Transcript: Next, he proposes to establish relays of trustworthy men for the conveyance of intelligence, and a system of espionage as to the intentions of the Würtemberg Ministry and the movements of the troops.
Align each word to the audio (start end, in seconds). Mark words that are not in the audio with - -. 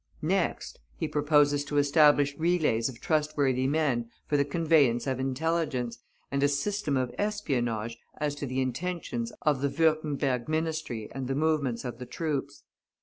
Next, 0.23 0.79
he 0.97 1.07
proposes 1.07 1.63
to 1.65 1.77
establish 1.77 2.35
relays 2.35 2.89
of 2.89 2.99
trustworthy 2.99 3.67
men 3.67 4.09
for 4.25 4.35
the 4.35 4.43
conveyance 4.43 5.05
of 5.05 5.19
intelligence, 5.19 5.99
and 6.31 6.41
a 6.41 6.47
system 6.47 6.97
of 6.97 7.13
espionage 7.19 7.99
as 8.17 8.33
to 8.33 8.47
the 8.47 8.61
intentions 8.61 9.31
of 9.43 9.61
the 9.61 9.69
Würtemberg 9.69 10.47
Ministry 10.47 11.07
and 11.11 11.27
the 11.27 11.35
movements 11.35 11.85
of 11.85 11.99
the 11.99 12.07
troops. 12.07 12.63